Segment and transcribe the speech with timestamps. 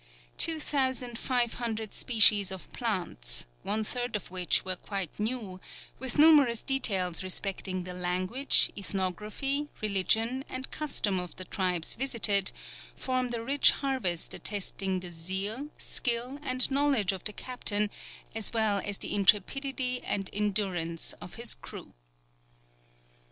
[0.39, 5.61] Two thousand five hundred species of plants, one third of which were quite new,
[5.99, 12.51] with numerous details respecting the language, ethnography, religion, and customs of the tribes visited,
[12.95, 17.91] formed a rich harvest attesting the zeal, skill, and knowledge of the captain
[18.33, 21.93] as well as the intrepidity and endurance of his crew.